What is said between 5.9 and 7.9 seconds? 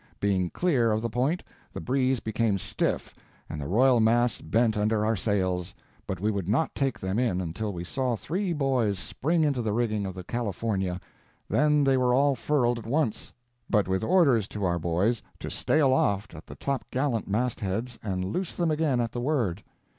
but we would not take them in until we